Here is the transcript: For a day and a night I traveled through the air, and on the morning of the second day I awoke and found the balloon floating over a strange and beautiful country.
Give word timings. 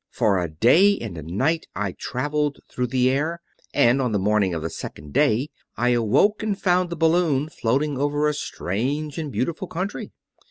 For 0.09 0.39
a 0.39 0.49
day 0.49 0.97
and 0.97 1.15
a 1.15 1.21
night 1.21 1.67
I 1.75 1.91
traveled 1.91 2.57
through 2.67 2.87
the 2.87 3.07
air, 3.11 3.39
and 3.71 4.01
on 4.01 4.13
the 4.13 4.17
morning 4.17 4.51
of 4.51 4.63
the 4.63 4.69
second 4.71 5.13
day 5.13 5.51
I 5.77 5.89
awoke 5.89 6.41
and 6.41 6.59
found 6.59 6.89
the 6.89 6.95
balloon 6.95 7.49
floating 7.49 7.99
over 7.99 8.27
a 8.27 8.33
strange 8.33 9.19
and 9.19 9.31
beautiful 9.31 9.67
country. 9.67 10.11